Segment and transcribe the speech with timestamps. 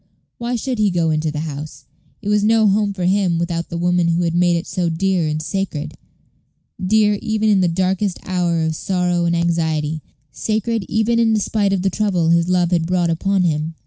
[0.39, 1.85] Why should he go into the house?
[2.23, 5.27] It was no home for him without the woman who had made it so dear
[5.27, 5.93] and sacred
[6.83, 10.01] dear even in the darkest hour of sorrow and anxiety,
[10.31, 13.75] sacred even in despite of the trouble his love had brought upon him.